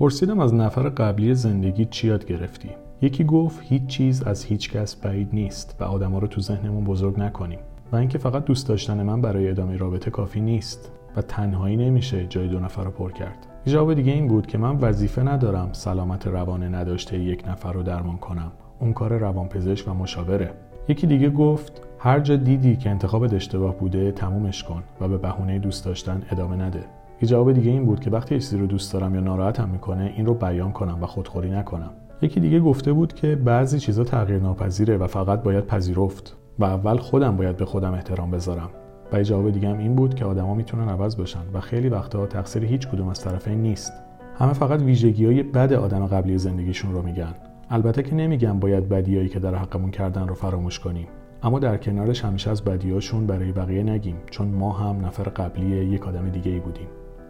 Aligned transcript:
پرسیدم 0.00 0.40
از 0.40 0.54
نفر 0.54 0.88
قبلی 0.88 1.34
زندگی 1.34 1.84
چی 1.84 2.08
یاد 2.08 2.26
گرفتی؟ 2.26 2.70
یکی 3.02 3.24
گفت 3.24 3.60
هیچ 3.62 3.86
چیز 3.86 4.22
از 4.22 4.44
هیچ 4.44 4.70
کس 4.70 4.96
بعید 4.96 5.28
نیست 5.32 5.76
و 5.80 5.84
آدما 5.84 6.18
رو 6.18 6.26
تو 6.26 6.40
ذهنمون 6.40 6.84
بزرگ 6.84 7.20
نکنیم. 7.20 7.58
و 7.92 7.96
اینکه 7.96 8.18
فقط 8.18 8.44
دوست 8.44 8.68
داشتن 8.68 9.02
من 9.02 9.20
برای 9.20 9.48
ادامه 9.48 9.76
رابطه 9.76 10.10
کافی 10.10 10.40
نیست 10.40 10.92
و 11.16 11.22
تنهایی 11.22 11.76
نمیشه 11.76 12.26
جای 12.26 12.48
دو 12.48 12.60
نفر 12.60 12.84
رو 12.84 12.90
پر 12.90 13.12
کرد. 13.12 13.46
جواب 13.66 13.94
دیگه 13.94 14.12
این 14.12 14.28
بود 14.28 14.46
که 14.46 14.58
من 14.58 14.76
وظیفه 14.76 15.22
ندارم 15.22 15.68
سلامت 15.72 16.26
روان 16.26 16.74
نداشته 16.74 17.18
یک 17.18 17.48
نفر 17.48 17.72
رو 17.72 17.82
درمان 17.82 18.16
کنم. 18.16 18.52
اون 18.80 18.92
کار 18.92 19.18
روانپزشک 19.18 19.88
و 19.88 19.94
مشاوره. 19.94 20.50
یکی 20.88 21.06
دیگه 21.06 21.30
گفت 21.30 21.82
هر 21.98 22.20
جا 22.20 22.36
دیدی 22.36 22.76
که 22.76 22.90
انتخاب 22.90 23.34
اشتباه 23.34 23.74
بوده 23.74 24.12
تمومش 24.12 24.64
کن 24.64 24.82
و 25.00 25.08
به 25.08 25.18
بهونه 25.18 25.58
دوست 25.58 25.84
داشتن 25.84 26.22
ادامه 26.30 26.56
نده. 26.56 26.84
یه 27.22 27.28
جواب 27.28 27.52
دیگه 27.52 27.70
این 27.70 27.84
بود 27.84 28.00
که 28.00 28.10
وقتی 28.10 28.34
چیزی 28.34 28.58
رو 28.58 28.66
دوست 28.66 28.92
دارم 28.92 29.14
یا 29.14 29.20
ناراحتم 29.20 29.68
می‌کنه 29.68 30.12
این 30.16 30.26
رو 30.26 30.34
بیان 30.34 30.72
کنم 30.72 31.02
و 31.02 31.06
خودخوری 31.06 31.50
نکنم. 31.50 31.90
یکی 32.22 32.40
دیگه 32.40 32.60
گفته 32.60 32.92
بود 32.92 33.12
که 33.12 33.36
بعضی 33.36 33.78
چیزا 33.78 34.04
تغییر 34.04 34.40
ناپذیره 34.40 34.96
و 34.96 35.06
فقط 35.06 35.42
باید 35.42 35.66
پذیرفت 35.66 36.36
و 36.58 36.64
اول 36.64 36.96
خودم 36.96 37.36
باید 37.36 37.56
به 37.56 37.64
خودم 37.64 37.94
احترام 37.94 38.30
بذارم. 38.30 38.70
و 39.12 39.22
جواب 39.22 39.50
دیگه 39.50 39.68
هم 39.68 39.78
این 39.78 39.94
بود 39.94 40.14
که 40.14 40.24
آدما 40.24 40.54
می‌تونن 40.54 40.88
عوض 40.88 41.16
بشن 41.16 41.42
و 41.54 41.60
خیلی 41.60 41.88
وقتا 41.88 42.26
تقصیر 42.26 42.64
هیچ 42.64 42.88
کدوم 42.88 43.08
از 43.08 43.20
طرفین 43.20 43.62
نیست. 43.62 43.92
همه 44.38 44.52
فقط 44.52 44.82
ویژگی 44.82 45.26
های 45.26 45.42
بد 45.42 45.72
آدم 45.72 46.06
قبلی 46.06 46.38
زندگیشون 46.38 46.92
رو 46.92 47.02
میگن. 47.02 47.34
البته 47.70 48.02
که 48.02 48.14
نمیگم 48.14 48.58
باید 48.58 48.88
بدیایی 48.88 49.28
که 49.28 49.38
در 49.38 49.54
حقمون 49.54 49.90
کردن 49.90 50.28
رو 50.28 50.34
فراموش 50.34 50.78
کنیم. 50.78 51.06
اما 51.42 51.58
در 51.58 51.76
کنارش 51.76 52.24
همیشه 52.24 52.50
از 52.50 52.64
بدیاشون 52.64 53.26
برای 53.26 53.52
بقیه 53.52 53.82
نگیم 53.82 54.16
چون 54.30 54.48
ما 54.48 54.72
هم 54.72 55.06
نفر 55.06 55.22
قبلی 55.22 55.66
یک 55.66 56.08
آدم 56.08 56.28
دیگه 56.28 56.50
ای 56.50 56.60
بودیم. 56.60 56.86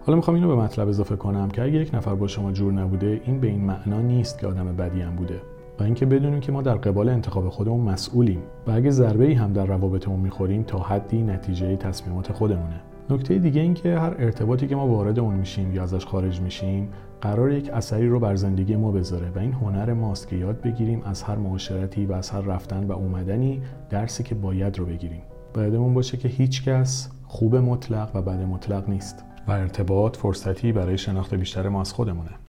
حالا 0.08 0.16
می‌خوام 0.16 0.34
اینو 0.34 0.48
به 0.48 0.62
مطلب 0.62 0.88
اضافه 0.88 1.16
کنم 1.16 1.48
که 1.48 1.62
اگه 1.62 1.74
یک 1.74 1.94
نفر 1.94 2.14
با 2.14 2.26
شما 2.26 2.52
جور 2.52 2.72
نبوده 2.72 3.20
این 3.24 3.40
به 3.40 3.46
این 3.46 3.60
معنا 3.60 4.00
نیست 4.00 4.38
که 4.38 4.46
آدم 4.46 4.76
بدی 4.76 5.00
هم 5.00 5.16
بوده. 5.16 5.40
و 5.80 5.82
اینکه 5.82 6.06
بدونیم 6.06 6.40
که 6.40 6.52
ما 6.52 6.62
در 6.62 6.74
قبال 6.74 7.08
انتخاب 7.08 7.48
خودمون 7.48 7.80
مسئولیم 7.80 8.42
و 8.66 8.70
اگه 8.70 8.90
ضربه 8.90 9.26
ای 9.26 9.34
هم 9.34 9.52
در 9.52 9.66
روابطمون 9.66 10.20
می‌خوریم 10.20 10.62
تا 10.62 10.78
حدی 10.78 11.22
نتیجه 11.22 11.76
تصمیمات 11.76 12.32
خودمونه. 12.32 12.80
نکته 13.10 13.38
دیگه 13.38 13.60
این 13.60 13.74
که 13.74 13.98
هر 13.98 14.14
ارتباطی 14.18 14.66
که 14.66 14.76
ما 14.76 14.86
وارد 14.86 15.18
اون 15.18 15.34
میشیم 15.34 15.74
یا 15.74 15.82
ازش 15.82 16.06
خارج 16.06 16.40
میشیم 16.40 16.88
قرار 17.20 17.52
یک 17.52 17.70
اثری 17.70 18.08
رو 18.08 18.20
بر 18.20 18.34
زندگی 18.34 18.76
ما 18.76 18.92
بذاره 18.92 19.30
و 19.30 19.38
این 19.38 19.52
هنر 19.52 19.92
ماست 19.92 20.28
که 20.28 20.36
یاد 20.36 20.60
بگیریم 20.60 21.02
از 21.04 21.22
هر 21.22 21.36
معاشرتی 21.36 22.06
و 22.06 22.12
از 22.12 22.30
هر 22.30 22.40
رفتن 22.40 22.84
و 22.84 22.92
اومدنی 22.92 23.62
درسی 23.90 24.22
که 24.22 24.34
باید 24.34 24.78
رو 24.78 24.86
بگیریم. 24.86 25.22
بایدمون 25.54 25.94
باشه 25.94 26.16
که 26.16 26.28
هیچ 26.28 26.64
کس 26.64 27.10
خوب 27.26 27.56
مطلق 27.56 28.10
و 28.14 28.22
بد 28.22 28.42
مطلق 28.42 28.88
نیست. 28.88 29.27
و 29.48 29.52
ارتباط 29.52 30.16
فرصتی 30.16 30.72
برای 30.72 30.98
شناخت 30.98 31.34
بیشتر 31.34 31.68
ما 31.68 31.80
از 31.80 31.92
خودمونه. 31.92 32.38